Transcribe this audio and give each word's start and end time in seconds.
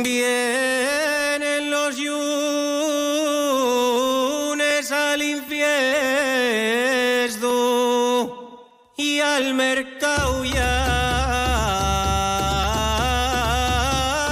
Vienen 0.00 1.70
los 1.72 1.96
yunes 1.96 2.12
al 4.92 5.20
infiesto 5.20 5.58
y 8.96 9.18
al 9.18 9.54
mercado 9.54 10.44
ya 10.44 10.84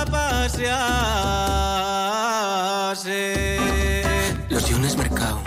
pasearse. 0.09 0.79
Los 4.49 4.69
yunes 4.69 4.97
mercado, 4.97 5.41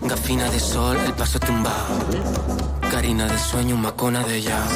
gafina 0.00 0.50
de 0.50 0.58
sol, 0.58 0.96
el 1.04 1.12
paso 1.12 1.38
tumbado. 1.38 1.98
Karina 2.90 3.26
de 3.26 3.38
sueño, 3.38 3.76
macona 3.76 4.24
de 4.24 4.40
ya. 4.40 4.66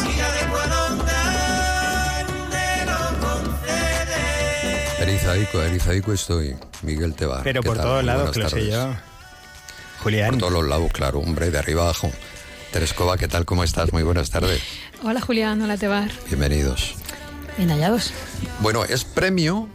Erizaico, 5.16 5.60
Erizaico 5.62 6.12
estoy. 6.14 6.56
Miguel 6.80 7.14
Tebar. 7.14 7.42
Pero 7.42 7.60
¿qué 7.60 7.66
por 7.68 7.76
tal? 7.76 7.86
todos 7.86 8.04
lados, 8.04 8.30
que 8.30 8.38
lo 8.40 8.48
sé 8.48 8.56
tardes. 8.56 8.72
yo. 8.72 8.94
Julián. 10.02 10.30
Por 10.30 10.38
todos 10.38 10.52
los 10.54 10.66
lados, 10.66 10.90
claro, 10.90 11.18
hombre, 11.18 11.50
de 11.50 11.58
arriba 11.58 11.82
abajo. 11.82 12.10
Terescova, 12.72 13.18
¿qué 13.18 13.28
tal? 13.28 13.44
¿Cómo 13.44 13.62
estás? 13.62 13.92
Muy 13.92 14.02
buenas 14.04 14.30
tardes. 14.30 14.62
Hola 15.02 15.20
Julián, 15.20 15.60
hola 15.60 15.76
Tebar. 15.76 16.10
Bienvenidos. 16.28 16.94
Bien 17.58 17.68
hallados. 17.68 18.10
Bueno, 18.60 18.84
es 18.84 19.04
premio, 19.04 19.68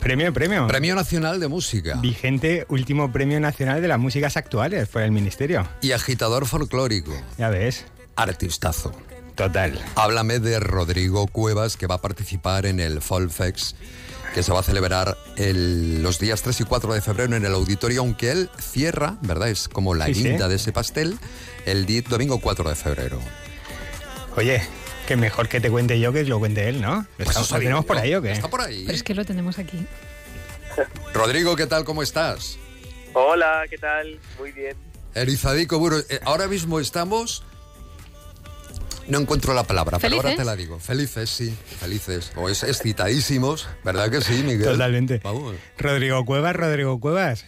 Premio, 0.00 0.32
premio. 0.32 0.66
Premio 0.66 0.96
Nacional 0.96 1.38
de 1.38 1.46
Música 1.46 1.96
Vigente 2.00 2.66
último 2.68 3.12
premio 3.12 3.38
nacional 3.38 3.80
de 3.80 3.86
las 3.86 4.00
músicas 4.00 4.36
actuales 4.36 4.88
por 4.88 5.02
el 5.02 5.12
ministerio. 5.12 5.68
y 5.80 5.92
agitador 5.92 6.44
folclórico. 6.46 7.12
Ya 7.38 7.50
ves. 7.50 7.84
Artistazo. 8.16 8.92
Total. 9.36 9.80
Háblame 9.94 10.40
de 10.40 10.58
Rodrigo 10.58 11.28
Cuevas, 11.28 11.76
que 11.76 11.86
va 11.86 11.94
a 11.94 12.00
participar 12.02 12.66
en 12.66 12.80
el 12.80 13.00
Folfex, 13.00 13.76
que 14.34 14.42
se 14.42 14.52
va 14.52 14.60
a 14.60 14.62
celebrar 14.62 15.16
el- 15.36 16.02
los 16.02 16.18
días 16.18 16.42
3 16.42 16.60
y 16.60 16.64
4 16.64 16.94
de 16.94 17.00
febrero 17.02 17.36
en 17.36 17.44
el 17.44 17.52
auditorio, 17.52 18.00
aunque 18.00 18.30
él 18.32 18.50
cierra, 18.58 19.16
¿verdad? 19.20 19.48
Es 19.48 19.68
como 19.68 19.94
la 19.94 20.06
Sí, 20.06 20.14
sí. 20.14 20.22
guinda 20.24 20.48
de 20.48 20.56
ese 20.56 20.72
pastel, 20.72 21.18
el 21.66 21.84
di- 21.86 22.00
domingo 22.00 22.40
4 22.40 22.68
de 22.68 22.74
febrero. 22.74 23.20
Oye, 24.36 24.62
que 25.06 25.16
mejor 25.16 25.48
que 25.48 25.60
te 25.60 25.70
cuente 25.70 26.00
yo 26.00 26.12
que 26.12 26.24
lo 26.24 26.38
cuente 26.38 26.68
él, 26.68 26.80
¿no? 26.80 26.96
¿Lo, 27.18 27.24
Pues 27.24 27.28
estamos- 27.36 27.62
lo 27.62 27.82
por 27.82 27.98
ahí 27.98 28.14
o 28.14 28.22
qué? 28.22 28.32
Está 28.32 28.48
por 28.48 28.62
ahí. 28.62 28.84
Pero 28.86 28.96
es 28.96 29.02
que 29.02 29.14
lo 29.14 29.24
tenemos 29.24 29.58
aquí. 29.58 29.86
Rodrigo, 31.14 31.54
¿qué 31.54 31.66
tal? 31.66 31.84
¿Cómo 31.84 32.02
estás? 32.02 32.56
Hola, 33.12 33.64
¿qué 33.68 33.76
tal? 33.76 34.18
Muy 34.38 34.52
bien. 34.52 34.74
Erizadico, 35.14 35.78
bueno, 35.78 35.98
eh, 36.08 36.20
ahora 36.24 36.46
mismo 36.48 36.80
estamos... 36.80 37.44
No 39.08 39.18
encuentro 39.18 39.52
la 39.52 39.64
palabra, 39.64 39.98
pero 39.98 40.16
ahora 40.16 40.34
te 40.36 40.44
la 40.44 40.56
digo. 40.56 40.78
Felices, 40.78 41.28
sí, 41.28 41.50
felices. 41.80 42.32
O 42.36 42.48
es 42.48 42.62
excitadísimos, 42.62 43.68
¿verdad 43.84 44.10
que 44.10 44.20
sí, 44.20 44.42
Miguel? 44.42 44.64
Totalmente. 44.64 45.20
Vamos. 45.22 45.56
Rodrigo 45.78 46.24
Cuevas, 46.24 46.54
Rodrigo 46.54 47.00
Cuevas. 47.00 47.44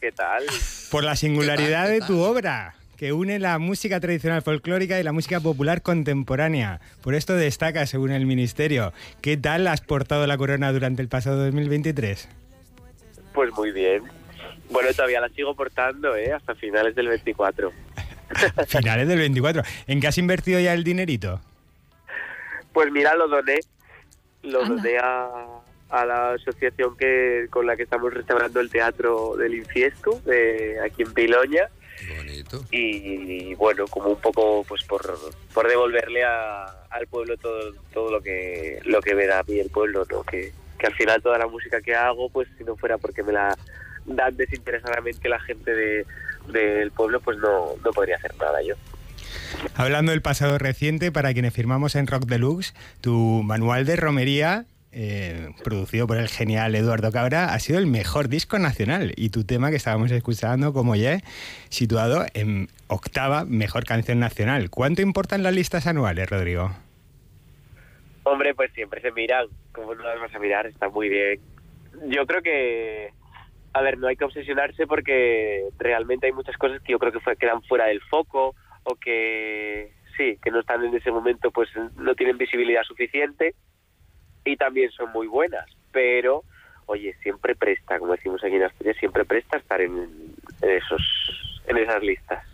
¿Qué 0.00 0.12
tal? 0.12 0.44
Por 0.90 1.04
la 1.04 1.16
singularidad 1.16 1.88
¿Qué 1.88 2.00
tal? 2.00 2.00
de 2.00 2.06
tu 2.06 2.20
obra, 2.20 2.74
que 2.98 3.12
une 3.14 3.38
la 3.38 3.58
música 3.58 3.98
tradicional 4.00 4.42
folclórica 4.42 5.00
y 5.00 5.02
la 5.02 5.12
música 5.12 5.40
popular 5.40 5.80
contemporánea. 5.80 6.80
Por 7.02 7.14
esto 7.14 7.34
destaca, 7.34 7.86
según 7.86 8.10
el 8.12 8.26
Ministerio. 8.26 8.92
¿Qué 9.22 9.38
tal 9.38 9.66
has 9.66 9.80
portado 9.80 10.26
la 10.26 10.36
corona 10.36 10.72
durante 10.72 11.00
el 11.00 11.08
pasado 11.08 11.42
2023? 11.44 12.28
Pues 13.32 13.50
muy 13.52 13.72
bien. 13.72 14.02
Bueno, 14.70 14.90
todavía 14.92 15.20
la 15.20 15.28
sigo 15.30 15.54
portando, 15.54 16.14
¿eh? 16.16 16.32
Hasta 16.32 16.54
finales 16.54 16.94
del 16.94 17.08
24. 17.08 17.72
Finales 18.68 19.08
del 19.08 19.18
24. 19.18 19.62
¿En 19.86 20.00
qué 20.00 20.06
has 20.08 20.18
invertido 20.18 20.60
ya 20.60 20.72
el 20.74 20.84
dinerito? 20.84 21.40
Pues 22.72 22.90
mira, 22.90 23.14
lo 23.14 23.28
doné. 23.28 23.60
Lo 24.42 24.62
Anda. 24.62 24.74
doné 24.76 24.98
a, 24.98 25.26
a 25.90 26.04
la 26.04 26.32
asociación 26.32 26.96
que 26.96 27.46
con 27.50 27.66
la 27.66 27.76
que 27.76 27.84
estamos 27.84 28.12
restaurando 28.12 28.60
el 28.60 28.70
Teatro 28.70 29.36
del 29.36 29.54
Infiesto, 29.54 30.20
de 30.26 30.78
aquí 30.84 31.02
en 31.02 31.14
Piloña. 31.14 31.68
Qué 31.98 32.16
bonito. 32.16 32.64
Y, 32.70 33.54
bueno, 33.54 33.86
como 33.86 34.10
un 34.10 34.20
poco 34.20 34.64
pues 34.68 34.82
por, 34.84 35.18
por 35.54 35.68
devolverle 35.68 36.24
a- 36.24 36.66
al 36.90 37.06
pueblo 37.06 37.36
todo, 37.36 37.72
todo 37.92 38.10
lo 38.10 38.20
que 38.20 38.80
lo 38.84 39.00
que 39.00 39.14
me 39.14 39.26
da 39.26 39.40
a 39.40 39.42
mí 39.44 39.58
el 39.58 39.70
pueblo, 39.70 40.04
¿no? 40.10 40.22
Que, 40.22 40.52
que 40.78 40.86
al 40.86 40.94
final 40.94 41.22
toda 41.22 41.38
la 41.38 41.46
música 41.46 41.80
que 41.80 41.94
hago, 41.94 42.28
pues 42.28 42.48
si 42.58 42.64
no 42.64 42.76
fuera 42.76 42.98
porque 42.98 43.22
me 43.22 43.32
la 43.32 43.56
dan 44.04 44.36
desinteresadamente 44.36 45.28
la 45.28 45.40
gente 45.40 45.72
de, 45.74 46.04
del 46.48 46.90
pueblo, 46.90 47.20
pues 47.20 47.38
no, 47.38 47.74
no 47.84 47.90
podría 47.92 48.16
hacer 48.16 48.34
nada 48.38 48.62
yo. 48.62 48.74
Hablando 49.74 50.12
del 50.12 50.22
pasado 50.22 50.58
reciente, 50.58 51.12
para 51.12 51.32
quienes 51.32 51.52
firmamos 51.52 51.94
en 51.96 52.06
Rock 52.06 52.26
Deluxe, 52.26 52.74
tu 53.00 53.42
manual 53.44 53.84
de 53.86 53.96
romería, 53.96 54.66
eh, 54.92 55.50
producido 55.64 56.06
por 56.06 56.18
el 56.18 56.28
genial 56.28 56.74
Eduardo 56.74 57.10
Cabra, 57.10 57.52
ha 57.52 57.58
sido 57.58 57.78
el 57.78 57.86
mejor 57.86 58.28
disco 58.28 58.58
nacional. 58.58 59.12
Y 59.16 59.30
tu 59.30 59.44
tema 59.44 59.70
que 59.70 59.76
estábamos 59.76 60.12
escuchando, 60.12 60.72
como 60.72 60.94
ya, 60.94 61.20
situado 61.68 62.26
en 62.34 62.68
octava 62.86 63.44
mejor 63.44 63.84
canción 63.84 64.20
nacional. 64.20 64.70
¿Cuánto 64.70 65.02
importan 65.02 65.42
las 65.42 65.54
listas 65.54 65.86
anuales, 65.86 66.30
Rodrigo? 66.30 66.70
Hombre, 68.22 68.54
pues 68.54 68.72
siempre 68.72 69.00
se 69.00 69.10
miran, 69.10 69.46
como 69.72 69.94
no 69.94 70.04
las 70.04 70.20
vas 70.20 70.34
a 70.34 70.38
mirar, 70.38 70.66
está 70.66 70.88
muy 70.88 71.08
bien. 71.08 71.40
Yo 72.06 72.26
creo 72.26 72.42
que, 72.42 73.12
a 73.74 73.82
ver, 73.82 73.98
no 73.98 74.06
hay 74.06 74.16
que 74.16 74.24
obsesionarse 74.24 74.86
porque 74.86 75.64
realmente 75.78 76.26
hay 76.26 76.32
muchas 76.32 76.56
cosas 76.56 76.80
que 76.82 76.92
yo 76.92 76.98
creo 76.98 77.12
que 77.12 77.20
fue- 77.20 77.36
quedan 77.36 77.62
fuera 77.64 77.86
del 77.86 78.00
foco 78.02 78.54
o 78.84 78.94
que 78.94 79.92
sí, 80.16 80.38
que 80.42 80.50
no 80.50 80.60
están 80.60 80.84
en 80.84 80.94
ese 80.94 81.10
momento, 81.10 81.50
pues 81.50 81.68
no 81.96 82.14
tienen 82.14 82.38
visibilidad 82.38 82.82
suficiente 82.84 83.54
y 84.44 84.56
también 84.56 84.90
son 84.92 85.10
muy 85.12 85.26
buenas, 85.26 85.64
pero 85.90 86.44
oye, 86.86 87.14
siempre 87.22 87.54
presta, 87.56 87.98
como 87.98 88.12
decimos 88.12 88.42
aquí 88.44 88.54
en 88.56 88.62
Asturias, 88.62 88.96
siempre 89.00 89.24
presta 89.24 89.56
estar 89.58 89.80
en, 89.80 89.92
en 90.62 90.70
esos 90.70 91.02
en 91.66 91.78
esas 91.78 92.02
listas. 92.02 92.44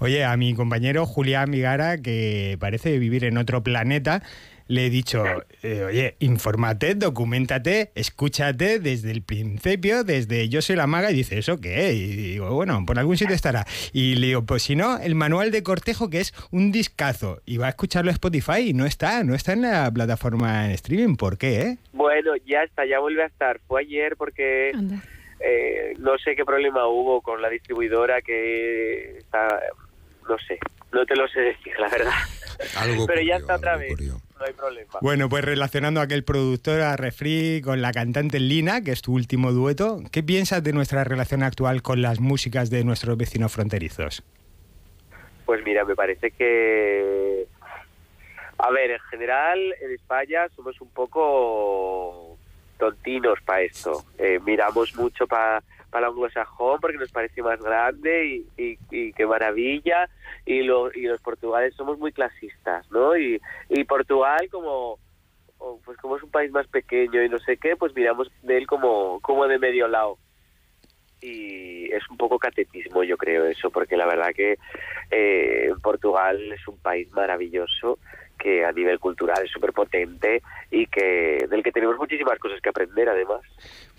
Oye, 0.00 0.24
a 0.24 0.36
mi 0.36 0.54
compañero 0.54 1.04
Julián 1.06 1.50
Migara, 1.50 1.98
que 1.98 2.56
parece 2.60 2.98
vivir 2.98 3.24
en 3.24 3.36
otro 3.38 3.62
planeta, 3.62 4.22
le 4.70 4.86
he 4.86 4.90
dicho, 4.90 5.24
eh, 5.64 5.82
oye, 5.82 6.14
infórmate, 6.20 6.94
documentate, 6.94 7.90
escúchate 7.96 8.78
desde 8.78 9.10
el 9.10 9.22
principio, 9.22 10.04
desde 10.04 10.48
Yo 10.48 10.62
soy 10.62 10.76
la 10.76 10.86
maga, 10.86 11.10
y 11.10 11.14
dice, 11.14 11.38
¿eso 11.38 11.60
qué? 11.60 11.92
Y 11.92 12.06
digo, 12.14 12.54
bueno, 12.54 12.84
por 12.86 12.96
algún 12.96 13.16
sitio 13.16 13.34
estará. 13.34 13.66
Y 13.92 14.14
le 14.14 14.28
digo, 14.28 14.46
pues 14.46 14.62
si 14.62 14.76
no, 14.76 14.98
el 14.98 15.16
manual 15.16 15.50
de 15.50 15.64
cortejo, 15.64 16.08
que 16.08 16.20
es 16.20 16.32
un 16.52 16.70
discazo, 16.70 17.42
y 17.46 17.56
va 17.56 17.66
a 17.66 17.70
escucharlo 17.70 18.10
a 18.10 18.12
Spotify, 18.12 18.68
y 18.68 18.72
no 18.72 18.86
está, 18.86 19.24
no 19.24 19.34
está 19.34 19.54
en 19.54 19.62
la 19.62 19.90
plataforma 19.90 20.66
en 20.66 20.70
streaming, 20.70 21.16
¿por 21.16 21.36
qué, 21.36 21.62
eh? 21.62 21.78
Bueno, 21.92 22.30
ya 22.46 22.62
está, 22.62 22.86
ya 22.86 23.00
vuelve 23.00 23.24
a 23.24 23.26
estar. 23.26 23.58
Fue 23.66 23.80
ayer 23.80 24.14
porque 24.16 24.70
Anda. 24.72 25.02
eh, 25.40 25.94
no 25.98 26.16
sé 26.18 26.36
qué 26.36 26.44
problema 26.44 26.86
hubo 26.86 27.22
con 27.22 27.42
la 27.42 27.48
distribuidora 27.48 28.22
que 28.22 29.18
está, 29.18 29.48
no 30.28 30.38
sé, 30.38 30.60
no 30.92 31.04
te 31.06 31.16
lo 31.16 31.26
sé 31.26 31.40
decir, 31.40 31.72
la 31.80 31.88
verdad. 31.88 32.12
Algo 32.76 33.06
Pero 33.06 33.22
ya 33.22 33.36
está 33.36 33.56
otra 33.56 33.76
vez, 33.76 33.92
ocurrió. 33.92 34.20
no 34.38 34.44
hay 34.44 34.52
problema. 34.52 34.92
Bueno, 35.00 35.28
pues 35.28 35.44
relacionando 35.44 36.00
a 36.00 36.04
aquel 36.04 36.24
productor, 36.24 36.80
a 36.82 36.96
Refri, 36.96 37.60
con 37.62 37.80
la 37.82 37.92
cantante 37.92 38.38
Lina, 38.40 38.82
que 38.82 38.92
es 38.92 39.02
tu 39.02 39.14
último 39.14 39.52
dueto, 39.52 40.02
¿qué 40.12 40.22
piensas 40.22 40.62
de 40.62 40.72
nuestra 40.72 41.04
relación 41.04 41.42
actual 41.42 41.82
con 41.82 42.02
las 42.02 42.20
músicas 42.20 42.70
de 42.70 42.84
nuestros 42.84 43.16
vecinos 43.16 43.52
fronterizos? 43.52 44.22
Pues 45.46 45.64
mira, 45.64 45.84
me 45.84 45.96
parece 45.96 46.30
que, 46.30 47.46
a 48.58 48.70
ver, 48.70 48.92
en 48.92 49.00
general 49.10 49.58
en 49.80 49.92
España 49.92 50.46
somos 50.54 50.80
un 50.80 50.90
poco 50.90 52.36
tontinos 52.78 53.40
para 53.44 53.62
esto. 53.62 54.04
Eh, 54.18 54.38
miramos 54.44 54.94
mucho 54.94 55.26
para 55.26 55.62
para 55.90 56.08
anglosajón 56.08 56.80
porque 56.80 56.98
nos 56.98 57.10
parece 57.10 57.42
más 57.42 57.60
grande 57.60 58.44
y, 58.56 58.76
qué 59.12 59.26
maravilla. 59.26 60.08
Y, 60.46 60.62
lo- 60.62 60.92
y 60.92 61.02
los 61.02 61.20
portugales 61.20 61.74
somos 61.74 61.98
muy 61.98 62.12
clasistas, 62.12 62.90
¿no? 62.90 63.16
Y, 63.16 63.40
Portugal 63.88 64.48
como 64.50 64.98
pues 65.84 65.98
como 65.98 66.16
es 66.16 66.22
un 66.22 66.30
país 66.30 66.50
más 66.50 66.66
pequeño 66.68 67.22
y 67.22 67.28
no 67.28 67.38
sé 67.38 67.56
qué, 67.58 67.76
pues 67.76 67.94
miramos 67.94 68.30
de 68.42 68.56
él 68.56 68.66
como, 68.66 69.20
como 69.20 69.46
de 69.46 69.58
medio 69.58 69.88
lado. 69.88 70.16
Y 71.20 71.92
es 71.92 72.08
un 72.08 72.16
poco 72.16 72.38
catetismo, 72.38 73.04
yo 73.04 73.18
creo 73.18 73.44
eso, 73.44 73.68
porque 73.70 73.96
la 73.96 74.06
verdad 74.06 74.32
que 74.34 74.56
eh, 75.10 75.70
Portugal 75.82 76.50
es 76.52 76.66
un 76.66 76.78
país 76.78 77.10
maravilloso 77.12 77.98
que 78.38 78.64
a 78.64 78.72
nivel 78.72 78.98
cultural 78.98 79.44
es 79.44 79.50
súper 79.50 79.74
potente 79.74 80.42
y 80.70 80.86
que 80.86 81.46
del 81.50 81.62
que 81.62 81.72
tenemos 81.72 81.98
muchísimas 81.98 82.38
cosas 82.38 82.60
que 82.62 82.70
aprender 82.70 83.08
además. 83.10 83.42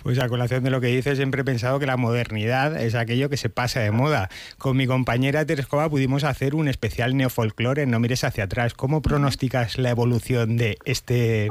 Pues 0.03 0.19
a 0.19 0.27
colación 0.27 0.63
de 0.63 0.71
lo 0.71 0.81
que 0.81 0.87
dices, 0.87 1.17
siempre 1.17 1.41
he 1.41 1.45
pensado 1.45 1.79
que 1.79 1.85
la 1.85 1.97
modernidad 1.97 2.81
es 2.81 2.95
aquello 2.95 3.29
que 3.29 3.37
se 3.37 3.49
pasa 3.49 3.81
de 3.81 3.91
moda. 3.91 4.29
Con 4.57 4.75
mi 4.75 4.87
compañera 4.87 5.45
Terescova 5.45 5.89
pudimos 5.89 6.23
hacer 6.23 6.55
un 6.55 6.67
especial 6.67 7.15
neofolclore, 7.15 7.85
no 7.85 7.99
mires 7.99 8.23
hacia 8.23 8.45
atrás. 8.45 8.73
¿Cómo 8.73 9.01
pronosticas 9.01 9.77
la 9.77 9.91
evolución 9.91 10.57
de 10.57 10.77
este 10.85 11.49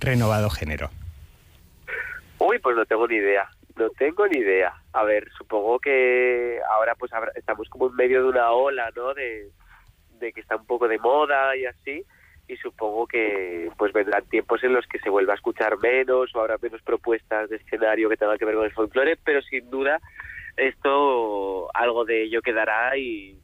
renovado 0.00 0.50
género? 0.50 0.90
Uy, 2.38 2.58
pues 2.58 2.76
no 2.76 2.84
tengo 2.84 3.06
ni 3.06 3.16
idea, 3.16 3.48
no 3.76 3.88
tengo 3.90 4.26
ni 4.26 4.38
idea. 4.38 4.74
A 4.92 5.04
ver, 5.04 5.28
supongo 5.38 5.78
que 5.78 6.58
ahora 6.70 6.94
pues 6.96 7.12
estamos 7.36 7.68
como 7.68 7.88
en 7.88 7.94
medio 7.94 8.22
de 8.22 8.28
una 8.28 8.50
ola, 8.50 8.90
¿no? 8.96 9.14
De, 9.14 9.50
de 10.18 10.32
que 10.32 10.40
está 10.40 10.56
un 10.56 10.66
poco 10.66 10.88
de 10.88 10.98
moda 10.98 11.56
y 11.56 11.66
así. 11.66 12.04
Y 12.48 12.56
supongo 12.56 13.06
que 13.06 13.70
pues 13.76 13.92
vendrán 13.92 14.24
tiempos 14.26 14.62
en 14.64 14.72
los 14.72 14.86
que 14.86 14.98
se 15.00 15.10
vuelva 15.10 15.32
a 15.32 15.36
escuchar 15.36 15.78
menos 15.78 16.34
o 16.34 16.40
habrá 16.40 16.56
menos 16.60 16.80
propuestas 16.82 17.50
de 17.50 17.56
escenario 17.56 18.08
que 18.08 18.16
tengan 18.16 18.38
que 18.38 18.44
ver 18.44 18.54
con 18.54 18.64
el 18.64 18.72
folclore, 18.72 19.16
pero 19.24 19.42
sin 19.42 19.68
duda 19.70 20.00
esto 20.56 21.68
algo 21.74 22.04
de 22.04 22.24
ello 22.24 22.40
quedará 22.42 22.96
y 22.96 23.38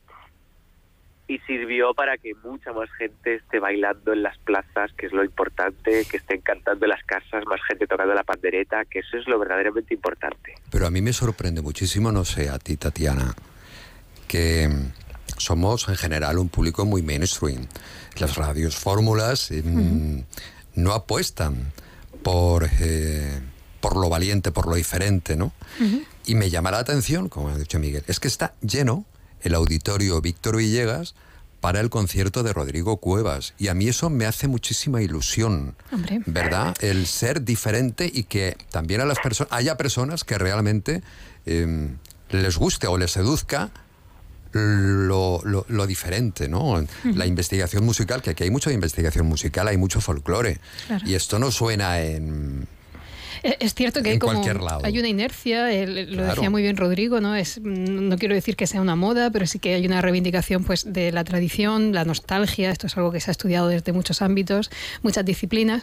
y 1.29 1.39
sirvió 1.41 1.95
para 1.95 2.19
que 2.19 2.35
mucha 2.43 2.73
más 2.73 2.91
gente 2.99 3.37
esté 3.37 3.59
bailando 3.59 4.13
en 4.13 4.23
las 4.23 4.37
plazas, 4.39 4.93
que 4.93 5.07
es 5.07 5.13
lo 5.13 5.25
importante, 5.25 6.05
que 6.11 6.17
estén 6.19 6.41
cantando 6.41 6.85
en 6.85 6.91
las 6.91 7.03
casas, 7.05 7.45
más 7.47 7.61
gente 7.67 7.87
tocando 7.87 8.13
la 8.13 8.25
pandereta, 8.25 8.85
que 8.85 8.99
eso 8.99 9.17
es 9.17 9.27
lo 9.27 9.39
verdaderamente 9.39 9.95
importante. 9.95 10.55
Pero 10.71 10.87
a 10.87 10.91
mí 10.91 11.01
me 11.01 11.13
sorprende 11.13 11.63
muchísimo, 11.63 12.13
no 12.13 12.25
sé, 12.25 12.51
a 12.51 12.59
ti, 12.59 12.77
Tatiana, 12.77 13.35
que 14.29 14.69
somos 15.45 15.89
en 15.89 15.97
general 15.97 16.39
un 16.39 16.49
público 16.49 16.85
muy 16.85 17.03
mainstream. 17.03 17.67
Las 18.17 18.37
radios 18.37 18.77
fórmulas 18.77 19.51
eh, 19.51 19.63
no 20.75 20.93
apuestan 20.93 21.73
por, 22.23 22.69
eh, 22.81 23.41
por 23.81 23.97
lo 23.97 24.09
valiente, 24.09 24.53
por 24.53 24.67
lo 24.67 24.75
diferente, 24.75 25.37
¿no? 25.37 25.53
Y 26.25 26.35
me 26.35 26.51
llama 26.51 26.71
la 26.71 26.79
atención, 26.79 27.29
como 27.29 27.49
ha 27.49 27.59
dicho 27.59 27.79
Miguel, 27.79 28.05
es 28.07 28.21
que 28.21 28.29
está 28.29 28.55
lleno 28.61 29.05
el 29.41 29.55
auditorio 29.55 30.21
Víctor 30.21 30.57
Villegas 30.57 31.15
para 31.61 31.81
el 31.81 31.91
concierto 31.91 32.43
de 32.43 32.53
Rodrigo 32.53 32.97
Cuevas. 32.97 33.55
Y 33.59 33.69
a 33.69 33.75
mí 33.75 33.89
eso 33.89 34.11
me 34.11 34.27
hace 34.27 34.49
muchísima 34.49 35.01
ilusión, 35.01 35.77
Hombre. 35.93 36.21
¿verdad? 36.27 36.77
El 36.81 37.07
ser 37.07 37.45
diferente 37.45 38.11
y 38.13 38.25
que 38.25 38.57
también 38.71 39.01
a 39.01 39.05
las 39.05 39.19
personas 39.21 39.53
haya 39.53 39.77
personas 39.77 40.25
que 40.25 40.39
realmente 40.39 41.03
eh, 41.47 41.89
les 42.31 42.57
guste 42.57 42.89
o 42.89 42.99
les 42.99 43.13
seduzca 43.13 43.71
lo, 44.53 45.41
lo- 45.45 45.65
lo 45.69 45.87
diferente, 45.87 46.49
¿no? 46.49 46.85
La 47.05 47.27
investigación 47.27 47.85
musical, 47.85 48.23
que 48.23 48.31
aquí 48.31 48.45
hay 48.45 48.51
mucha 48.51 48.71
investigación 48.73 49.27
musical, 49.27 49.69
hay 49.69 49.77
mucho 49.77 50.01
folclore. 50.01 50.59
Claro. 50.87 51.07
Y 51.07 51.15
esto 51.15 51.39
no 51.39 51.51
suena 51.51 52.01
en... 52.01 52.67
Eh, 53.43 53.57
Es 53.61 53.75
cierto 53.75 54.03
que 54.03 54.09
En 54.11 54.13
hay 54.15 54.19
como 54.19 54.43
lado. 54.43 54.81
hay 54.85 54.99
una 54.99 55.09
inercia, 55.09 55.73
el- 55.73 56.11
lo 56.11 56.17
Claro. 56.19 56.35
decía 56.35 56.51
muy 56.51 56.63
bien 56.63 56.77
Rodrigo, 56.77 57.21
no 57.21 57.35
es 57.35 57.61
no 57.63 58.17
quiero 58.19 58.35
decir 58.35 58.57
que 58.57 58.67
sea 58.67 58.81
una 58.81 58.97
moda, 58.97 59.31
pero 59.31 59.47
sí 59.47 59.59
que 59.59 59.75
hay 59.75 59.87
una 59.87 60.01
reivindicación 60.01 60.65
pues 60.65 60.93
de 60.93 61.13
la 61.13 61.25
tradición, 61.25 61.93
la 61.93 62.05
nostalgia, 62.05 62.71
esto 62.71 62.87
es 62.87 62.97
algo 62.97 63.11
que 63.13 63.21
se 63.21 63.31
ha 63.31 63.33
estudiado 63.33 63.69
desde 63.69 63.93
muchos 63.93 64.23
ámbitos, 64.23 64.71
muchas 65.03 65.25
disciplinas, 65.25 65.83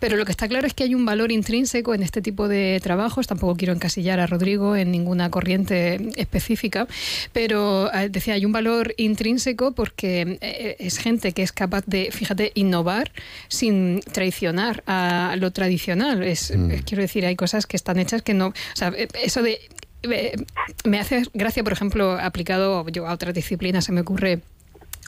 pero 0.00 0.16
lo 0.16 0.24
que 0.24 0.32
está 0.32 0.48
claro 0.48 0.66
es 0.66 0.74
que 0.74 0.84
hay 0.84 0.94
un 0.94 1.04
valor 1.04 1.30
intrínseco 1.32 1.94
en 1.94 2.02
este 2.02 2.22
tipo 2.22 2.48
de 2.48 2.80
trabajos, 2.82 3.26
tampoco 3.26 3.56
quiero 3.56 3.72
encasillar 3.72 4.20
a 4.20 4.26
Rodrigo 4.26 4.76
en 4.76 4.90
ninguna 4.90 5.30
corriente 5.30 6.10
específica, 6.16 6.86
pero 7.32 7.92
eh, 7.92 8.08
decía, 8.08 8.34
hay 8.34 8.44
un 8.44 8.52
valor 8.52 8.94
intrínseco 8.96 9.72
porque 9.72 10.38
eh, 10.40 10.76
es 10.78 10.98
gente 10.98 11.32
que 11.32 11.42
es 11.42 11.52
capaz 11.52 11.84
de, 11.86 12.10
fíjate, 12.10 12.52
innovar 12.54 13.12
sin 13.48 14.00
traicionar 14.12 14.82
a 14.86 15.34
lo 15.38 15.50
tradicional. 15.52 16.22
Es, 16.22 16.52
Mm. 16.56 16.70
eh, 16.70 16.82
quiero 16.96 17.02
decir, 17.08 17.24
hay 17.26 17.36
cosas 17.36 17.66
que 17.66 17.76
están 17.76 17.98
hechas 17.98 18.22
que 18.22 18.34
no. 18.34 18.48
O 18.48 18.54
sea, 18.74 18.92
eh, 18.96 19.08
eso 19.22 19.42
de. 19.42 19.58
eh, 20.02 20.36
Me 20.84 20.98
hace 21.00 21.24
gracia, 21.34 21.62
por 21.64 21.72
ejemplo, 21.72 22.12
aplicado 22.20 22.86
yo 22.88 23.06
a 23.06 23.12
otras 23.12 23.34
disciplinas, 23.34 23.84
se 23.84 23.92
me 23.92 24.00
ocurre. 24.02 24.40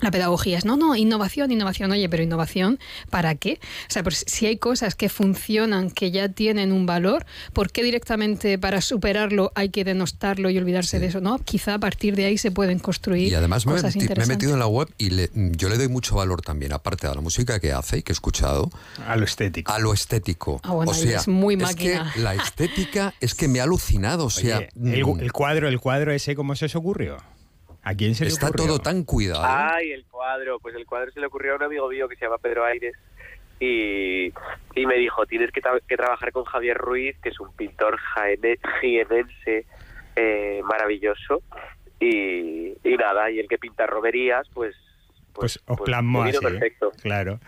La 0.01 0.11
pedagogía 0.11 0.59
es, 0.59 0.65
no, 0.65 0.77
no, 0.77 0.95
innovación, 0.95 1.51
innovación. 1.51 1.91
Oye, 1.91 2.09
pero 2.09 2.23
innovación, 2.23 2.79
¿para 3.11 3.35
qué? 3.35 3.59
O 3.89 3.93
sea, 3.93 4.03
pues 4.05 4.25
si 4.29 4.47
hay 4.47 4.57
cosas 4.57 4.95
que 4.95 5.09
funcionan, 5.09 5.91
que 5.91 6.11
ya 6.11 6.29
tienen 6.29 6.73
un 6.73 6.87
valor, 6.87 7.27
¿por 7.53 7.73
qué 7.73 7.83
directamente 7.83 8.59
para 8.59 8.81
superarlo 8.81 9.51
hay 9.57 9.71
que 9.71 9.83
denostarlo 9.85 10.51
y 10.51 10.59
olvidarse 10.59 10.99
de 11.01 11.07
eso? 11.07 11.21
No, 11.21 11.39
quizá 11.39 11.75
a 11.75 11.79
partir 11.79 12.15
de 12.15 12.27
ahí 12.27 12.39
se 12.39 12.51
pueden 12.51 12.79
construir 12.79 13.33
Y 13.33 13.35
además 13.35 13.67
me, 13.67 13.73
cosas 13.73 13.97
me 13.97 14.05
he 14.05 14.27
metido 14.27 14.53
en 14.53 14.59
la 14.61 14.67
web 14.69 14.89
y 14.99 15.11
le- 15.11 15.31
yo 15.35 15.69
le 15.69 15.77
doy 15.77 15.89
mucho 15.89 16.15
valor 16.17 16.43
también, 16.43 16.73
aparte 16.73 17.09
de 17.09 17.15
la 17.15 17.21
música 17.21 17.59
que 17.59 17.73
hace 17.73 17.99
y 17.99 18.03
que 18.03 18.13
he 18.13 18.15
escuchado, 18.15 18.71
A 19.07 19.17
lo 19.17 19.25
estético. 19.25 19.73
a 19.73 19.79
lo 19.81 19.93
estético. 19.93 20.61
Ah, 20.63 20.73
bueno, 20.75 20.93
o 20.93 20.95
sea, 20.95 21.19
es 21.19 21.29
muy 21.29 21.57
que 21.57 21.63
máquina. 21.65 22.13
la 22.17 22.35
estética 22.35 23.15
es 23.21 23.35
que 23.35 23.49
me 23.49 23.61
ha 23.61 23.65
alucinado. 23.65 24.27
O 24.27 24.31
sea, 24.31 24.59
Oye, 24.59 24.69
el, 24.95 25.05
mm, 25.05 25.21
el 25.21 25.33
cuadro, 25.33 25.69
el 25.69 25.81
cuadro 25.81 26.13
ese, 26.13 26.35
¿cómo 26.37 26.55
se 26.57 26.67
os 26.67 26.77
ocurrió? 26.77 27.17
¿A 27.89 27.95
quién 27.95 28.15
se 28.15 28.25
le 28.25 28.31
está 28.31 28.49
ocurrió? 28.49 28.67
todo 28.67 28.79
tan 28.81 29.05
cuidado. 29.05 29.43
Ay, 29.45 29.93
el 29.93 30.05
cuadro. 30.05 30.59
Pues 30.61 30.75
el 30.75 30.85
cuadro 30.85 31.11
se 31.11 31.21
le 31.21 31.27
ocurrió 31.27 31.55
a 31.55 31.57
un 31.57 31.63
amigo 31.63 31.89
mío 31.89 32.07
que 32.09 32.17
se 32.17 32.27
llama 32.27 32.37
Pedro 32.37 32.65
Aires 32.65 32.95
y, 33.61 34.27
y 34.75 34.87
me 34.87 34.97
dijo, 34.97 35.25
tienes 35.27 35.51
que, 35.53 35.63
tra- 35.63 35.81
que 35.89 35.97
trabajar 35.97 36.31
con 36.33 36.45
Javier 36.45 36.77
Ruiz, 36.77 37.17
que 37.23 37.31
es 37.31 37.41
un 37.41 37.51
pintor 37.57 37.99
jienense 38.81 39.65
eh, 40.17 40.61
maravilloso. 40.65 41.43
Y, 42.01 42.75
y 42.85 42.97
nada, 42.99 43.31
y 43.31 43.39
el 43.39 43.49
que 43.49 43.59
pinta 43.59 43.87
roberías, 43.87 44.47
pues... 44.53 44.77
Pues 45.33 45.61
os 45.67 45.79
pues 45.79 45.97
vino 45.97 46.23
así. 46.23 46.37
¿eh? 46.37 46.41
perfecto. 46.41 46.93
Claro. 47.01 47.39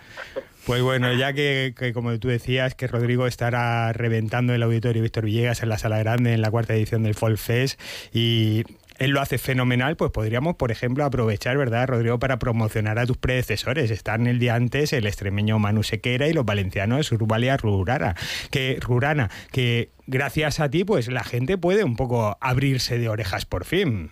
Pues 0.64 0.80
bueno, 0.80 1.12
ya 1.12 1.32
que, 1.32 1.74
que 1.76 1.92
como 1.92 2.16
tú 2.20 2.28
decías, 2.28 2.76
que 2.76 2.86
Rodrigo 2.86 3.26
estará 3.26 3.92
reventando 3.92 4.54
el 4.54 4.62
auditorio 4.62 5.02
Víctor 5.02 5.24
Villegas 5.24 5.62
en 5.64 5.70
la 5.70 5.78
sala 5.78 5.98
grande 5.98 6.32
en 6.32 6.40
la 6.40 6.52
cuarta 6.52 6.72
edición 6.74 7.02
del 7.02 7.14
Fall 7.16 7.36
Fest 7.36 7.80
y 8.12 8.62
él 9.00 9.12
lo 9.12 9.20
hace 9.22 9.38
fenomenal, 9.38 9.96
pues 9.96 10.10
podríamos, 10.10 10.56
por 10.56 10.70
ejemplo, 10.70 11.06
aprovechar, 11.06 11.56
¿verdad, 11.56 11.88
Rodrigo, 11.88 12.18
para 12.18 12.38
promocionar 12.38 12.98
a 12.98 13.06
tus 13.06 13.16
predecesores. 13.16 13.90
Están 13.90 14.26
el 14.26 14.38
día 14.38 14.54
antes 14.54 14.92
el 14.92 15.06
extremeño 15.06 15.58
Manu 15.58 15.82
Sequera 15.82 16.28
y 16.28 16.34
los 16.34 16.44
valencianos 16.44 17.10
Urbalia 17.10 17.56
Rurana, 17.56 18.14
que, 18.52 18.78
Rurana, 18.78 19.30
que 19.52 19.88
gracias 20.06 20.60
a 20.60 20.68
ti, 20.68 20.84
pues 20.84 21.08
la 21.10 21.24
gente 21.24 21.56
puede 21.56 21.82
un 21.82 21.96
poco 21.96 22.36
abrirse 22.42 22.98
de 22.98 23.08
orejas 23.08 23.46
por 23.46 23.64
fin. 23.64 24.10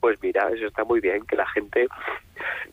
Pues 0.00 0.18
mira, 0.22 0.48
eso 0.48 0.68
está 0.68 0.84
muy 0.84 1.00
bien, 1.00 1.26
que 1.26 1.36
la 1.36 1.46
gente 1.50 1.86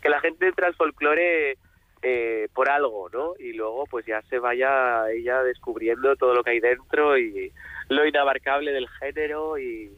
que 0.02 0.10
la 0.10 0.22
gente 0.22 0.48
entre 0.48 0.68
al 0.68 0.76
folclore 0.76 1.58
eh, 2.02 2.48
por 2.54 2.70
algo, 2.70 3.10
¿no? 3.12 3.34
Y 3.38 3.52
luego 3.52 3.84
pues 3.88 4.06
ya 4.06 4.22
se 4.30 4.40
vaya 4.40 5.12
ella 5.12 5.44
descubriendo 5.44 6.16
todo 6.16 6.34
lo 6.34 6.46
que 6.46 6.52
hay 6.52 6.60
dentro 6.62 7.18
y 7.18 7.52
lo 7.90 8.08
inabarcable 8.08 8.72
del 8.72 8.88
género 8.88 9.58
y, 9.60 9.92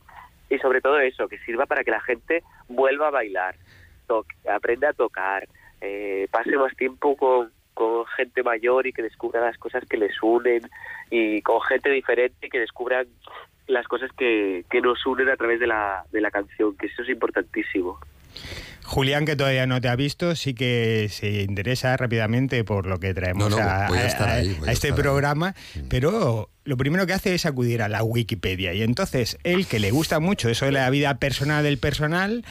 y 0.52 0.60
sobre 0.60 0.82
todo 0.82 1.00
eso, 1.00 1.30
que 1.30 1.40
sirva 1.40 1.66
para 1.66 1.84
que 1.84 1.92
la 1.92 2.02
gente 2.02 2.44
vuelva 2.68 3.08
a 3.08 3.12
bailar, 3.12 3.56
toque, 4.06 4.36
aprenda 4.50 4.90
a 4.90 4.94
tocar, 4.94 5.48
eh, 5.80 6.28
pase 6.30 6.58
más 6.58 6.76
tiempo 6.76 7.16
con, 7.16 7.52
con 7.74 8.06
gente 8.18 8.44
mayor 8.44 8.86
y 8.86 8.92
que 8.92 9.02
descubra 9.02 9.40
las 9.40 9.58
cosas 9.58 9.86
que 9.90 9.96
les 9.96 10.22
unen 10.22 10.62
y 11.10 11.42
con 11.42 11.62
gente 11.62 11.90
diferente 11.90 12.50
que 12.50 12.60
descubran 12.60 13.08
las 13.68 13.88
cosas 13.88 14.12
que, 14.12 14.66
que 14.70 14.82
nos 14.82 15.06
unen 15.06 15.30
a 15.30 15.38
través 15.38 15.62
de 15.62 15.68
la, 15.68 16.04
de 16.12 16.20
la 16.20 16.32
canción, 16.32 16.76
que 16.76 16.88
eso 16.88 17.02
es 17.02 17.10
importantísimo. 17.10 17.98
Julián, 18.84 19.26
que 19.26 19.36
todavía 19.36 19.68
no 19.68 19.80
te 19.80 19.88
ha 19.90 19.96
visto, 19.96 20.36
sí 20.36 20.54
que 20.54 21.08
se 21.12 21.42
interesa 21.44 21.96
rápidamente 21.98 22.64
por 22.64 22.86
lo 22.88 23.00
que 23.00 23.14
traemos 23.14 23.50
No, 23.50 23.58
no, 23.58 23.64
a, 23.64 23.88
ahí, 23.88 24.58
este 24.68 24.88
ahí. 24.88 24.94
programa, 24.94 25.56
pero 25.88 26.50
lo 26.64 26.78
primero 26.78 27.06
que 27.08 27.14
hace 27.14 27.34
es 27.36 27.46
acudir 27.46 27.82
a 27.82 27.90
la 27.90 28.04
Wikipedia. 28.04 28.74
Y 28.74 28.84
entonces, 28.84 29.38
él 29.44 29.66
que 29.68 29.80
le 29.80 29.92
gusta 29.92 30.20
mucho 30.20 30.50
eso 30.50 30.66
de 30.66 30.72
la 30.72 30.90
vida 30.90 31.16
personal 31.18 31.64
del 31.64 31.78
personal, 31.78 32.44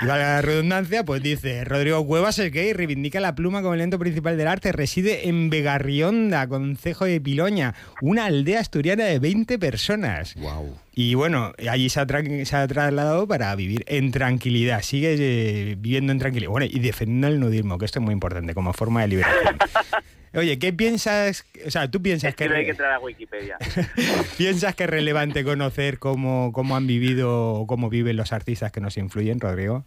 y 0.00 0.04
la 0.04 0.42
redundancia, 0.42 1.04
pues 1.04 1.22
dice, 1.22 1.64
Rodrigo 1.64 2.06
Cuevas 2.06 2.38
es 2.38 2.52
gay, 2.52 2.72
reivindica 2.72 3.20
la 3.20 3.34
pluma 3.34 3.62
como 3.62 3.74
elemento 3.74 3.98
principal 3.98 4.36
del 4.36 4.48
arte, 4.48 4.72
reside 4.72 5.28
en 5.28 5.50
Vegarrionda, 5.50 6.46
concejo 6.48 7.04
de 7.04 7.20
Piloña, 7.20 7.74
una 8.02 8.26
aldea 8.26 8.60
asturiana 8.60 9.04
de 9.04 9.18
20 9.18 9.58
personas. 9.58 10.34
Wow. 10.36 10.76
Y 10.94 11.14
bueno, 11.14 11.52
allí 11.70 11.88
se 11.90 12.00
ha, 12.00 12.06
tra- 12.06 12.44
se 12.44 12.56
ha 12.56 12.66
trasladado 12.66 13.26
para 13.28 13.54
vivir 13.54 13.84
en 13.86 14.10
tranquilidad. 14.12 14.80
Sigue 14.82 15.14
eh, 15.18 15.76
viviendo 15.78 16.12
en 16.12 16.18
tranquilidad. 16.18 16.50
Bueno, 16.50 16.66
y 16.70 16.78
defendiendo 16.78 17.28
el 17.28 17.38
nudismo, 17.40 17.76
que 17.78 17.84
esto 17.84 17.98
es 17.98 18.04
muy 18.04 18.12
importante 18.12 18.54
como 18.54 18.72
forma 18.72 19.02
de 19.02 19.08
liberación. 19.08 19.58
Oye, 20.36 20.58
¿qué 20.58 20.72
piensas? 20.72 21.46
O 21.66 21.70
sea, 21.70 21.90
¿tú 21.90 22.02
piensas 22.02 22.30
Es 22.30 22.36
que, 22.36 22.44
que 22.44 22.50
no 22.50 22.56
hay 22.56 22.64
que 22.64 22.72
entrar 22.72 22.92
a 22.92 22.98
Wikipedia. 22.98 23.56
piensas 24.38 24.74
que 24.74 24.84
es 24.84 24.90
relevante 24.90 25.44
conocer 25.44 25.98
cómo, 25.98 26.52
cómo 26.52 26.76
han 26.76 26.86
vivido 26.86 27.54
o 27.54 27.66
cómo 27.66 27.88
viven 27.88 28.16
los 28.16 28.32
artistas 28.34 28.70
que 28.70 28.80
nos 28.80 28.98
influyen, 28.98 29.40
Rodrigo? 29.40 29.84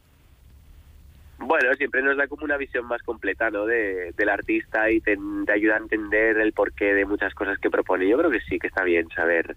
Bueno, 1.37 1.73
siempre 1.75 2.01
nos 2.01 2.17
da 2.17 2.27
como 2.27 2.43
una 2.43 2.57
visión 2.57 2.85
más 2.85 3.03
completa 3.03 3.51
¿no? 3.51 3.65
de, 3.65 4.11
del 4.17 4.29
artista 4.29 4.89
y 4.89 4.99
te, 5.01 5.17
te 5.45 5.51
ayuda 5.53 5.75
a 5.75 5.79
entender 5.79 6.37
el 6.37 6.51
porqué 6.51 6.95
de 6.95 7.05
muchas 7.05 7.33
cosas 7.35 7.59
que 7.59 7.69
propone. 7.69 8.09
Yo 8.09 8.17
creo 8.17 8.31
que 8.31 8.41
sí, 8.41 8.57
que 8.57 8.67
está 8.67 8.83
bien 8.83 9.07
saber 9.09 9.55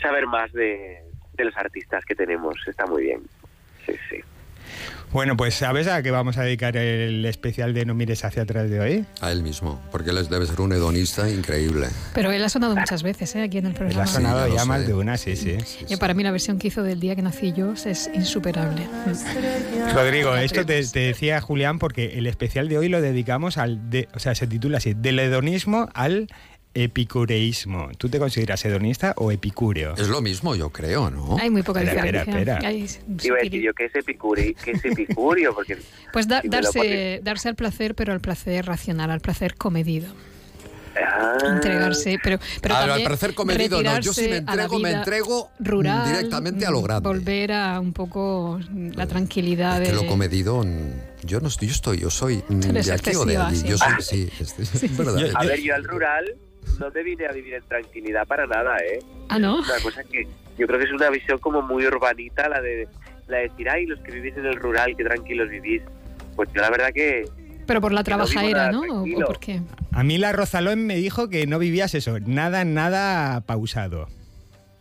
saber 0.00 0.26
más 0.26 0.52
de, 0.52 1.02
de 1.34 1.44
los 1.44 1.56
artistas 1.56 2.04
que 2.06 2.14
tenemos. 2.14 2.56
Está 2.66 2.86
muy 2.86 3.02
bien. 3.02 3.20
Sí, 3.84 3.92
sí. 4.08 4.16
Bueno, 5.12 5.36
pues 5.36 5.54
¿sabes 5.54 5.88
a 5.88 6.02
qué 6.02 6.10
vamos 6.10 6.38
a 6.38 6.42
dedicar 6.42 6.74
el 6.76 7.24
especial 7.26 7.74
de 7.74 7.84
No 7.84 7.94
mires 7.94 8.24
hacia 8.24 8.44
atrás 8.44 8.70
de 8.70 8.80
hoy? 8.80 9.04
A 9.20 9.30
él 9.30 9.42
mismo, 9.42 9.80
porque 9.90 10.08
él 10.10 10.26
debe 10.28 10.46
ser 10.46 10.60
un 10.62 10.72
hedonista 10.72 11.28
increíble. 11.28 11.88
Pero 12.14 12.32
él 12.32 12.42
ha 12.42 12.48
sonado 12.48 12.74
muchas 12.74 13.02
veces 13.02 13.34
¿eh? 13.36 13.42
aquí 13.42 13.58
en 13.58 13.66
el 13.66 13.72
Él 13.72 13.76
programa. 13.78 14.02
ha 14.04 14.06
Sí, 14.06 14.14
sonado 14.14 14.38
ya 14.46 14.48
lo 14.48 14.54
ya 14.56 14.64
más 14.64 14.80
sé. 14.80 14.86
de 14.86 14.94
una, 14.94 15.16
sí, 15.18 15.36
sí. 15.36 15.58
Yo, 15.88 15.98
para 15.98 16.14
mí 16.14 16.22
la 16.22 16.30
versión 16.30 16.58
que 16.58 16.68
hizo 16.68 16.82
del 16.82 16.98
día 16.98 17.14
que 17.14 17.20
nací 17.22 17.52
yo 17.52 17.74
es 17.84 18.08
insuperable. 18.14 18.86
Rodrigo, 19.94 20.34
esto 20.36 20.64
te, 20.64 20.82
te 20.86 21.00
decía 21.00 21.40
Julián 21.40 21.78
porque 21.78 22.18
el 22.18 22.26
especial 22.26 22.68
de 22.68 22.78
hoy 22.78 22.88
lo 22.88 23.00
dedicamos 23.00 23.58
al, 23.58 23.90
de, 23.90 24.08
o 24.14 24.18
sea, 24.18 24.34
se 24.34 24.46
titula 24.46 24.78
así, 24.78 24.94
del 24.94 25.18
hedonismo 25.18 25.88
al 25.94 26.28
epicureísmo. 26.74 27.90
¿Tú 27.98 28.08
te 28.08 28.18
consideras 28.18 28.64
hedonista 28.64 29.14
o 29.16 29.30
epicúreo? 29.32 29.94
Es 29.96 30.08
lo 30.08 30.20
mismo, 30.20 30.54
yo 30.54 30.70
creo, 30.70 31.10
¿no? 31.10 31.36
Hay 31.40 31.50
muy 31.50 31.62
poca 31.62 31.80
diferencia. 31.80 32.20
espera, 32.22 32.54
espera. 32.58 32.68
Hay- 32.68 32.86
Iba 33.22 33.36
a 33.36 33.40
decir 33.42 33.62
yo, 33.62 33.72
¿qué 33.74 33.86
es 33.86 33.94
epicurio? 33.94 34.54
¿Qué 34.64 34.72
es 34.72 34.84
epicurio? 34.84 35.54
Porque 35.54 35.78
Pues 36.12 36.28
da- 36.28 36.40
si 36.42 36.48
darse, 36.48 37.20
darse 37.22 37.48
al 37.48 37.54
placer, 37.56 37.94
pero 37.94 38.12
al 38.12 38.20
placer 38.20 38.66
racional, 38.66 39.10
al 39.10 39.20
placer 39.20 39.54
comedido. 39.56 40.12
Ah, 40.94 41.38
Entregarse, 41.46 42.18
pero, 42.22 42.38
pero 42.60 42.74
Al- 42.74 42.82
al 42.82 42.88
también 42.90 43.08
placer 43.08 43.34
comedido, 43.34 43.82
no, 43.82 43.98
yo 44.00 44.12
si 44.12 44.28
me 44.28 44.36
entrego, 44.36 44.78
me 44.78 44.90
entrego 44.90 45.50
rural, 45.58 46.06
directamente 46.06 46.66
a 46.66 46.70
lo 46.70 46.82
grande. 46.82 47.08
Volver 47.08 47.52
a 47.52 47.80
un 47.80 47.94
poco 47.94 48.60
la 48.94 49.06
tranquilidad 49.06 49.80
Es 49.82 49.88
que 49.88 49.96
de... 49.96 50.02
lo 50.02 50.06
comedido, 50.06 50.62
mm, 50.62 51.24
yo 51.24 51.40
no 51.40 51.48
estoy, 51.48 51.68
yo 51.68 51.74
estoy, 51.74 51.98
yo 51.98 52.10
soy 52.10 52.44
mm, 52.46 52.62
eres 52.70 52.86
de 52.86 52.92
aquí 52.92 53.14
o 53.16 53.24
de 53.24 53.38
allí. 53.38 53.56
sí. 53.56 53.68
Yo 53.68 53.78
soy, 53.78 53.92
sí, 54.00 54.28
es, 54.38 54.54
es 54.82 54.96
verdad. 54.96 55.16
Yo- 55.18 55.28
A 55.38 55.44
ver, 55.46 55.60
yo 55.62 55.74
al 55.74 55.84
rural 55.84 56.34
no 56.78 56.90
me 56.90 57.02
vine 57.02 57.26
a 57.26 57.32
vivir 57.32 57.54
en 57.54 57.62
tranquilidad 57.64 58.26
para 58.26 58.46
nada, 58.46 58.76
¿eh? 58.78 58.98
Ah, 59.28 59.38
¿no? 59.38 59.58
Una 59.58 59.80
cosa 59.82 60.02
que 60.04 60.26
yo 60.58 60.66
creo 60.66 60.78
que 60.78 60.84
es 60.86 60.92
una 60.92 61.10
visión 61.10 61.38
como 61.38 61.62
muy 61.62 61.86
urbanita 61.86 62.48
la 62.48 62.60
de, 62.60 62.88
la 63.28 63.38
de 63.38 63.48
decir, 63.48 63.68
ay, 63.68 63.86
los 63.86 63.98
que 64.00 64.12
vivís 64.12 64.36
en 64.36 64.46
el 64.46 64.56
rural, 64.56 64.94
qué 64.96 65.04
tranquilos 65.04 65.48
vivís. 65.48 65.82
Pues 66.36 66.48
yo 66.54 66.60
la 66.60 66.70
verdad 66.70 66.90
que 66.94 67.24
Pero 67.66 67.80
por 67.80 67.92
la 67.92 68.00
no 68.00 68.04
trabajadera, 68.04 68.70
¿no? 68.72 68.80
¿O- 68.80 68.82
¿O 68.82 68.86
tranquilo. 69.04 69.26
por 69.26 69.38
qué? 69.38 69.60
A 69.92 70.02
mí 70.02 70.18
la 70.18 70.32
Rozalón 70.32 70.86
me 70.86 70.96
dijo 70.96 71.28
que 71.28 71.46
no 71.46 71.58
vivías 71.58 71.94
eso, 71.94 72.18
nada, 72.20 72.64
nada 72.64 73.40
pausado. 73.42 74.08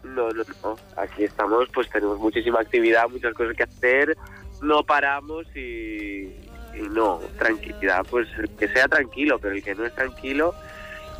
no, 0.04 0.30
no, 0.30 0.44
no. 0.64 0.76
Aquí 0.98 1.24
estamos, 1.24 1.68
pues 1.74 1.90
tenemos 1.90 2.20
muchísima 2.20 2.60
actividad, 2.62 3.08
muchas 3.10 3.34
cosas 3.34 3.56
que 3.56 3.64
hacer, 3.64 4.18
no 4.62 4.84
paramos 4.84 5.46
y, 5.56 6.28
y 6.74 6.82
no, 6.92 7.20
tranquilidad, 7.38 8.06
pues 8.10 8.28
el 8.38 8.50
que 8.52 8.68
sea 8.70 8.88
tranquilo, 8.88 9.40
pero 9.40 9.56
el 9.56 9.64
que 9.64 9.76
no 9.76 9.86
es 9.86 9.94
tranquilo, 9.94 10.54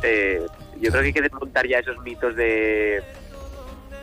eh, 0.04 0.42
yo 0.82 0.90
creo 0.90 1.02
que 1.02 1.08
hay 1.08 1.14
que 1.14 1.22
desmontar 1.22 1.68
ya 1.68 1.80
esos 1.80 1.98
mitos 2.04 2.36
de 2.36 3.02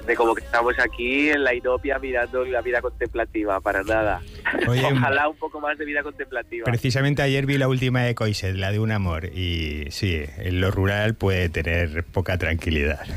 de 0.09 0.17
como 0.17 0.35
que 0.35 0.43
estamos 0.43 0.75
aquí 0.79 1.29
en 1.29 1.45
la 1.45 1.55
inopia 1.55 1.99
mirando 1.99 2.45
la 2.47 2.63
vida 2.63 2.81
contemplativa, 2.81 3.61
para 3.61 3.83
nada. 3.83 4.23
Oye, 4.67 4.83
Ojalá 4.93 5.29
un 5.29 5.37
poco 5.37 5.61
más 5.61 5.77
de 5.77 5.85
vida 5.85 6.03
contemplativa. 6.03 6.65
Precisamente 6.65 7.21
ayer 7.21 7.45
vi 7.45 7.59
la 7.59 7.69
última 7.69 8.03
de 8.03 8.15
Coiset, 8.15 8.57
la 8.57 8.73
de 8.73 8.81
un 8.81 8.91
amor, 8.91 9.27
y 9.27 9.85
sí, 9.91 10.23
en 10.39 10.61
lo 10.63 10.71
rural 10.71 11.15
puede 11.15 11.51
tener 11.51 12.05
poca 12.05 12.37
tranquilidad. 12.39 13.01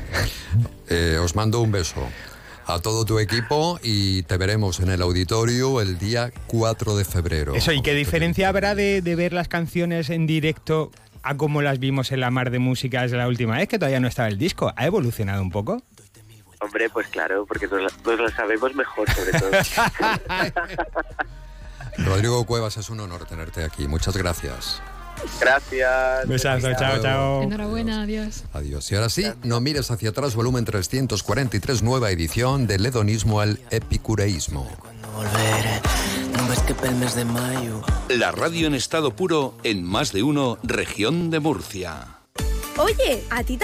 Eh, 0.93 1.17
os 1.17 1.37
mando 1.37 1.61
un 1.61 1.71
beso 1.71 2.05
a 2.65 2.79
todo 2.79 3.05
tu 3.05 3.19
equipo 3.19 3.79
y 3.81 4.23
te 4.23 4.35
veremos 4.35 4.81
en 4.81 4.89
el 4.89 5.01
auditorio 5.01 5.79
el 5.79 5.97
día 5.97 6.33
4 6.47 6.97
de 6.97 7.05
febrero. 7.05 7.55
Eso, 7.55 7.71
¿y 7.71 7.81
qué 7.81 7.93
diferencia 7.93 8.49
habrá 8.49 8.75
de, 8.75 9.01
de 9.01 9.15
ver 9.15 9.31
las 9.31 9.47
canciones 9.47 10.09
en 10.09 10.27
directo 10.27 10.91
a 11.23 11.37
como 11.37 11.61
las 11.61 11.79
vimos 11.79 12.11
en 12.11 12.19
la 12.19 12.31
mar 12.31 12.51
de 12.51 12.59
músicas 12.59 13.11
la 13.11 13.27
última 13.27 13.57
vez, 13.57 13.67
que 13.67 13.77
todavía 13.79 13.99
no 13.99 14.07
estaba 14.07 14.27
el 14.27 14.37
disco? 14.37 14.73
¿Ha 14.75 14.85
evolucionado 14.85 15.41
un 15.41 15.51
poco? 15.51 15.81
Hombre, 16.59 16.89
pues 16.89 17.07
claro, 17.07 17.45
porque 17.47 17.67
nos, 17.67 17.81
nos 18.05 18.19
lo 18.19 18.29
sabemos 18.29 18.75
mejor 18.75 19.09
sobre 19.09 19.39
todo. 19.39 19.51
Rodrigo 21.97 22.45
Cuevas, 22.45 22.77
es 22.77 22.89
un 22.89 22.99
honor 22.99 23.25
tenerte 23.25 23.63
aquí. 23.63 23.87
Muchas 23.87 24.15
gracias. 24.15 24.81
Gracias. 25.39 26.27
Besazo, 26.27 26.69
chao, 26.77 27.01
chao. 27.01 27.43
Enhorabuena, 27.43 28.03
adiós. 28.03 28.43
Adiós. 28.53 28.91
Y 28.91 28.95
ahora 28.95 29.09
sí, 29.09 29.25
no 29.43 29.59
mires 29.59 29.91
hacia 29.91 30.09
atrás, 30.09 30.35
volumen 30.35 30.65
343, 30.65 31.83
nueva 31.83 32.11
edición 32.11 32.67
del 32.67 32.85
hedonismo 32.85 33.41
al 33.41 33.59
epicureísmo. 33.71 34.69
Que 36.71 36.81
pel 36.81 36.95
mes 36.95 37.15
de 37.15 37.25
mayo. 37.25 37.81
La 38.07 38.31
radio 38.31 38.67
en 38.67 38.75
estado 38.75 39.11
puro 39.15 39.53
en 39.63 39.83
más 39.83 40.11
de 40.13 40.23
uno 40.23 40.57
región 40.63 41.29
de 41.29 41.39
Murcia. 41.39 42.19
Oye, 42.77 43.23
¿a 43.29 43.43
ti 43.43 43.57
también? 43.57 43.59